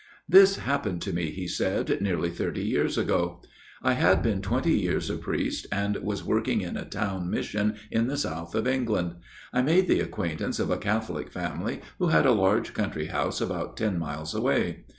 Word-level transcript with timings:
"This 0.37 0.55
happened 0.55 0.99
to 1.03 1.13
me," 1.13 1.29
he 1.29 1.47
said," 1.47 2.01
nearly 2.01 2.31
thirty 2.31 2.63
years 2.63 2.97
ago. 2.97 3.39
I 3.83 3.93
had 3.93 4.23
been 4.23 4.41
twenty 4.41 4.73
years 4.73 5.11
a 5.11 5.15
priest, 5.17 5.67
and 5.71 5.95
was 5.97 6.25
working 6.25 6.61
in 6.61 6.75
a 6.75 6.85
town 6.85 7.29
mission 7.29 7.75
in 7.91 8.07
the 8.07 8.17
south 8.17 8.55
of 8.55 8.65
England. 8.65 9.17
I 9.53 9.61
made 9.61 9.87
the 9.87 9.99
acquaintance 9.99 10.59
of 10.59 10.71
a 10.71 10.77
Catholic 10.79 11.31
family 11.31 11.81
who 11.99 12.07
had 12.07 12.25
a 12.25 12.31
large 12.31 12.73
country 12.73 13.09
house 13.09 13.39
about 13.41 13.77
ten 13.77 13.99
miles 13.99 14.33
away. 14.33 14.85